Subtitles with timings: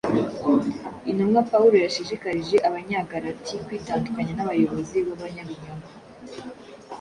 [1.09, 5.87] Intumwa Pawulo yashishikarije Abanyagalati kwitandukanya n’abayobozi b’abanyabinyoma